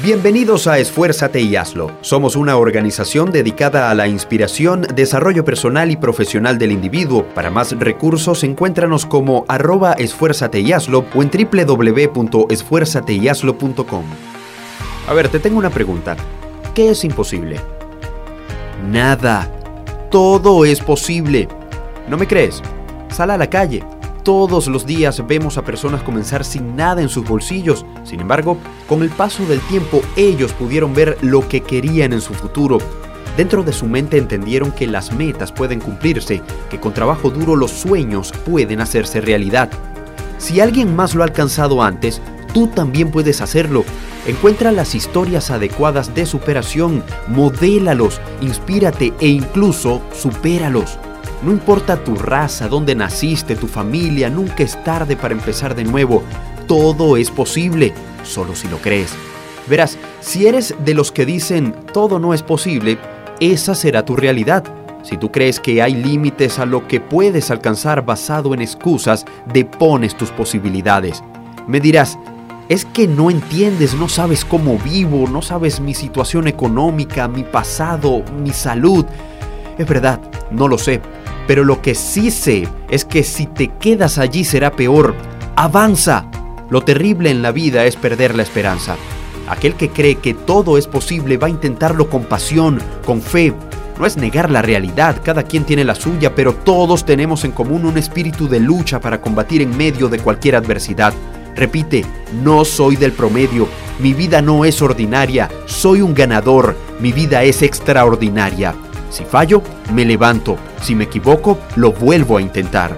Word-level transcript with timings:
Bienvenidos 0.00 0.68
a 0.68 0.78
Esfuérzate 0.78 1.42
y 1.42 1.54
Hazlo. 1.54 1.92
Somos 2.00 2.34
una 2.34 2.56
organización 2.56 3.30
dedicada 3.30 3.90
a 3.90 3.94
la 3.94 4.08
inspiración, 4.08 4.86
desarrollo 4.94 5.44
personal 5.44 5.90
y 5.90 5.96
profesional 5.96 6.56
del 6.58 6.72
individuo. 6.72 7.26
Para 7.34 7.50
más 7.50 7.78
recursos, 7.78 8.42
encuéntranos 8.42 9.04
como 9.04 9.44
arroba 9.48 9.92
esfuérzate 9.92 10.60
y 10.60 10.72
hazlo 10.72 11.04
o 11.14 11.22
en 11.22 11.30
www.esfuérzateyhazlo.com. 11.30 14.04
A 15.06 15.12
ver, 15.12 15.28
te 15.28 15.38
tengo 15.38 15.58
una 15.58 15.68
pregunta. 15.70 16.16
¿Qué 16.74 16.88
es 16.90 17.04
imposible? 17.04 17.60
Nada. 18.90 19.46
Todo 20.10 20.64
es 20.64 20.80
posible. 20.80 21.48
¿No 22.08 22.16
me 22.16 22.26
crees? 22.26 22.62
Sal 23.10 23.30
a 23.30 23.36
la 23.36 23.50
calle 23.50 23.84
todos 24.22 24.68
los 24.68 24.86
días 24.86 25.26
vemos 25.26 25.58
a 25.58 25.64
personas 25.64 26.02
comenzar 26.02 26.44
sin 26.44 26.76
nada 26.76 27.02
en 27.02 27.08
sus 27.08 27.26
bolsillos. 27.26 27.84
Sin 28.04 28.20
embargo, 28.20 28.58
con 28.88 29.02
el 29.02 29.10
paso 29.10 29.44
del 29.46 29.60
tiempo 29.60 30.02
ellos 30.16 30.52
pudieron 30.52 30.94
ver 30.94 31.18
lo 31.20 31.48
que 31.48 31.60
querían 31.60 32.12
en 32.12 32.20
su 32.20 32.34
futuro. 32.34 32.78
Dentro 33.36 33.62
de 33.62 33.72
su 33.72 33.86
mente 33.86 34.18
entendieron 34.18 34.72
que 34.72 34.86
las 34.86 35.12
metas 35.12 35.52
pueden 35.52 35.80
cumplirse, 35.80 36.42
que 36.70 36.78
con 36.78 36.92
trabajo 36.92 37.30
duro 37.30 37.56
los 37.56 37.70
sueños 37.70 38.32
pueden 38.44 38.80
hacerse 38.80 39.20
realidad. 39.20 39.70
Si 40.38 40.60
alguien 40.60 40.94
más 40.94 41.14
lo 41.14 41.22
ha 41.22 41.26
alcanzado 41.26 41.82
antes, 41.82 42.20
tú 42.52 42.66
también 42.66 43.10
puedes 43.10 43.40
hacerlo. 43.40 43.84
Encuentra 44.26 44.70
las 44.70 44.94
historias 44.94 45.50
adecuadas 45.50 46.14
de 46.14 46.26
superación, 46.26 47.02
modélalos, 47.28 48.20
inspírate 48.40 49.12
e 49.20 49.28
incluso 49.28 50.02
supéralos. 50.12 50.98
No 51.42 51.50
importa 51.50 51.96
tu 51.96 52.14
raza, 52.14 52.68
dónde 52.68 52.94
naciste, 52.94 53.56
tu 53.56 53.66
familia, 53.66 54.30
nunca 54.30 54.62
es 54.62 54.82
tarde 54.84 55.16
para 55.16 55.34
empezar 55.34 55.74
de 55.74 55.82
nuevo. 55.82 56.22
Todo 56.68 57.16
es 57.16 57.32
posible, 57.32 57.92
solo 58.22 58.54
si 58.54 58.68
lo 58.68 58.78
crees. 58.78 59.12
Verás, 59.66 59.98
si 60.20 60.46
eres 60.46 60.74
de 60.84 60.94
los 60.94 61.10
que 61.10 61.26
dicen 61.26 61.74
todo 61.92 62.20
no 62.20 62.32
es 62.32 62.42
posible, 62.42 62.96
esa 63.40 63.74
será 63.74 64.04
tu 64.04 64.14
realidad. 64.14 64.62
Si 65.02 65.16
tú 65.16 65.32
crees 65.32 65.58
que 65.58 65.82
hay 65.82 65.96
límites 65.96 66.60
a 66.60 66.66
lo 66.66 66.86
que 66.86 67.00
puedes 67.00 67.50
alcanzar 67.50 68.04
basado 68.04 68.54
en 68.54 68.62
excusas, 68.62 69.24
depones 69.52 70.16
tus 70.16 70.30
posibilidades. 70.30 71.24
Me 71.66 71.80
dirás, 71.80 72.18
es 72.68 72.84
que 72.84 73.08
no 73.08 73.30
entiendes, 73.30 73.94
no 73.94 74.08
sabes 74.08 74.44
cómo 74.44 74.78
vivo, 74.78 75.26
no 75.28 75.42
sabes 75.42 75.80
mi 75.80 75.92
situación 75.92 76.46
económica, 76.46 77.26
mi 77.26 77.42
pasado, 77.42 78.22
mi 78.40 78.52
salud. 78.52 79.04
Es 79.76 79.88
verdad, 79.88 80.20
no 80.52 80.68
lo 80.68 80.78
sé, 80.78 81.00
pero 81.46 81.64
lo 81.64 81.82
que 81.82 81.94
sí 81.94 82.30
sé 82.30 82.68
es 82.90 83.04
que 83.04 83.22
si 83.24 83.46
te 83.46 83.68
quedas 83.68 84.18
allí 84.18 84.44
será 84.44 84.72
peor. 84.72 85.14
Avanza. 85.56 86.26
Lo 86.70 86.80
terrible 86.80 87.30
en 87.30 87.42
la 87.42 87.52
vida 87.52 87.84
es 87.84 87.96
perder 87.96 88.34
la 88.34 88.42
esperanza. 88.42 88.96
Aquel 89.48 89.74
que 89.74 89.90
cree 89.90 90.16
que 90.16 90.34
todo 90.34 90.78
es 90.78 90.86
posible 90.86 91.36
va 91.36 91.48
a 91.48 91.50
intentarlo 91.50 92.08
con 92.08 92.24
pasión, 92.24 92.80
con 93.04 93.20
fe. 93.20 93.52
No 93.98 94.06
es 94.06 94.16
negar 94.16 94.50
la 94.50 94.62
realidad, 94.62 95.20
cada 95.22 95.42
quien 95.42 95.64
tiene 95.64 95.84
la 95.84 95.94
suya, 95.94 96.34
pero 96.34 96.54
todos 96.54 97.04
tenemos 97.04 97.44
en 97.44 97.52
común 97.52 97.84
un 97.84 97.98
espíritu 97.98 98.48
de 98.48 98.60
lucha 98.60 99.00
para 99.00 99.20
combatir 99.20 99.60
en 99.60 99.76
medio 99.76 100.08
de 100.08 100.18
cualquier 100.18 100.56
adversidad. 100.56 101.12
Repite, 101.54 102.04
no 102.42 102.64
soy 102.64 102.96
del 102.96 103.12
promedio, 103.12 103.68
mi 103.98 104.14
vida 104.14 104.40
no 104.40 104.64
es 104.64 104.80
ordinaria, 104.80 105.50
soy 105.66 106.00
un 106.00 106.14
ganador, 106.14 106.74
mi 106.98 107.12
vida 107.12 107.42
es 107.42 107.60
extraordinaria. 107.60 108.74
Si 109.12 109.24
fallo, 109.24 109.62
me 109.92 110.06
levanto. 110.06 110.56
Si 110.80 110.94
me 110.94 111.04
equivoco, 111.04 111.58
lo 111.76 111.92
vuelvo 111.92 112.38
a 112.38 112.42
intentar. 112.42 112.96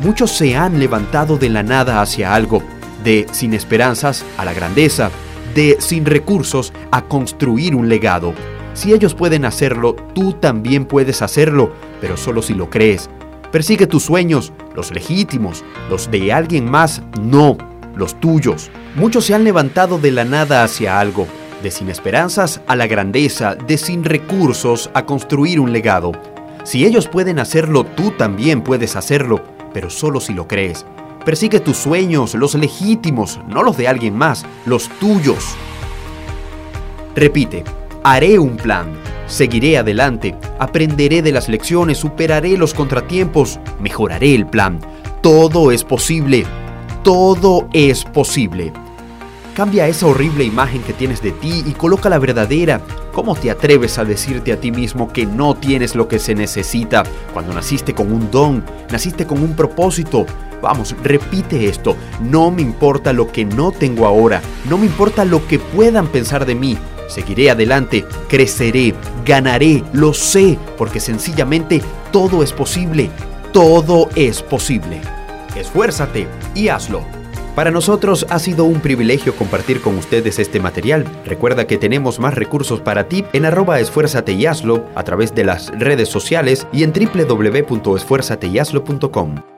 Muchos 0.00 0.32
se 0.32 0.56
han 0.56 0.80
levantado 0.80 1.36
de 1.36 1.50
la 1.50 1.62
nada 1.62 2.00
hacia 2.00 2.34
algo, 2.34 2.62
de 3.04 3.26
sin 3.30 3.52
esperanzas 3.52 4.24
a 4.38 4.46
la 4.46 4.54
grandeza, 4.54 5.10
de 5.54 5.76
sin 5.78 6.06
recursos 6.06 6.72
a 6.90 7.02
construir 7.02 7.74
un 7.74 7.90
legado. 7.90 8.32
Si 8.72 8.94
ellos 8.94 9.14
pueden 9.14 9.44
hacerlo, 9.44 9.96
tú 10.14 10.32
también 10.32 10.86
puedes 10.86 11.20
hacerlo, 11.20 11.74
pero 12.00 12.16
solo 12.16 12.40
si 12.40 12.54
lo 12.54 12.70
crees. 12.70 13.10
Persigue 13.52 13.86
tus 13.86 14.04
sueños, 14.04 14.54
los 14.74 14.92
legítimos, 14.92 15.62
los 15.90 16.10
de 16.10 16.32
alguien 16.32 16.70
más, 16.70 17.02
no, 17.20 17.58
los 17.94 18.18
tuyos. 18.18 18.70
Muchos 18.94 19.26
se 19.26 19.34
han 19.34 19.44
levantado 19.44 19.98
de 19.98 20.12
la 20.12 20.24
nada 20.24 20.64
hacia 20.64 20.98
algo, 20.98 21.26
de 21.62 21.70
sin 21.70 21.88
esperanzas 21.88 22.60
a 22.66 22.76
la 22.76 22.86
grandeza, 22.86 23.54
de 23.54 23.78
sin 23.78 24.04
recursos 24.04 24.90
a 24.94 25.04
construir 25.06 25.60
un 25.60 25.72
legado. 25.72 26.12
Si 26.64 26.84
ellos 26.84 27.08
pueden 27.08 27.38
hacerlo, 27.38 27.84
tú 27.84 28.10
también 28.12 28.62
puedes 28.62 28.96
hacerlo, 28.96 29.42
pero 29.72 29.90
solo 29.90 30.20
si 30.20 30.32
lo 30.34 30.46
crees. 30.46 30.84
Persigue 31.24 31.60
tus 31.60 31.76
sueños, 31.76 32.34
los 32.34 32.54
legítimos, 32.54 33.40
no 33.46 33.62
los 33.62 33.76
de 33.76 33.88
alguien 33.88 34.16
más, 34.16 34.44
los 34.64 34.88
tuyos. 34.98 35.54
Repite, 37.14 37.64
haré 38.02 38.38
un 38.38 38.56
plan, 38.56 38.92
seguiré 39.26 39.76
adelante, 39.78 40.34
aprenderé 40.58 41.22
de 41.22 41.32
las 41.32 41.48
lecciones, 41.48 41.98
superaré 41.98 42.56
los 42.56 42.72
contratiempos, 42.72 43.60
mejoraré 43.80 44.34
el 44.34 44.46
plan. 44.46 44.80
Todo 45.20 45.70
es 45.72 45.84
posible, 45.84 46.46
todo 47.02 47.68
es 47.72 48.04
posible. 48.04 48.72
Cambia 49.60 49.86
esa 49.88 50.06
horrible 50.06 50.42
imagen 50.44 50.82
que 50.82 50.94
tienes 50.94 51.20
de 51.20 51.32
ti 51.32 51.62
y 51.66 51.72
coloca 51.72 52.08
la 52.08 52.18
verdadera. 52.18 52.80
¿Cómo 53.12 53.34
te 53.34 53.50
atreves 53.50 53.98
a 53.98 54.06
decirte 54.06 54.54
a 54.54 54.56
ti 54.58 54.70
mismo 54.70 55.12
que 55.12 55.26
no 55.26 55.54
tienes 55.54 55.94
lo 55.94 56.08
que 56.08 56.18
se 56.18 56.34
necesita 56.34 57.02
cuando 57.34 57.52
naciste 57.52 57.92
con 57.92 58.10
un 58.10 58.30
don, 58.30 58.64
naciste 58.90 59.26
con 59.26 59.42
un 59.42 59.54
propósito? 59.54 60.24
Vamos, 60.62 60.96
repite 61.02 61.66
esto. 61.66 61.94
No 62.22 62.50
me 62.50 62.62
importa 62.62 63.12
lo 63.12 63.30
que 63.30 63.44
no 63.44 63.70
tengo 63.70 64.06
ahora, 64.06 64.40
no 64.66 64.78
me 64.78 64.86
importa 64.86 65.26
lo 65.26 65.46
que 65.46 65.58
puedan 65.58 66.06
pensar 66.06 66.46
de 66.46 66.54
mí. 66.54 66.78
Seguiré 67.10 67.50
adelante, 67.50 68.06
creceré, 68.30 68.94
ganaré, 69.26 69.84
lo 69.92 70.14
sé, 70.14 70.58
porque 70.78 71.00
sencillamente 71.00 71.82
todo 72.10 72.42
es 72.42 72.54
posible. 72.54 73.10
Todo 73.52 74.08
es 74.14 74.40
posible. 74.40 75.02
Esfuérzate 75.54 76.28
y 76.54 76.68
hazlo. 76.68 77.19
Para 77.60 77.70
nosotros 77.70 78.24
ha 78.30 78.38
sido 78.38 78.64
un 78.64 78.80
privilegio 78.80 79.36
compartir 79.36 79.82
con 79.82 79.98
ustedes 79.98 80.38
este 80.38 80.60
material. 80.60 81.04
Recuerda 81.26 81.66
que 81.66 81.76
tenemos 81.76 82.18
más 82.18 82.32
recursos 82.32 82.80
para 82.80 83.06
ti 83.06 83.26
en 83.34 83.44
arroba 83.44 83.80
esfuérzate 83.80 84.32
y 84.32 84.46
hazlo 84.46 84.86
a 84.94 85.04
través 85.04 85.34
de 85.34 85.44
las 85.44 85.70
redes 85.78 86.08
sociales 86.08 86.66
y 86.72 86.84
en 86.84 86.94
www.esfuérzateyhazlo.com. 86.94 89.49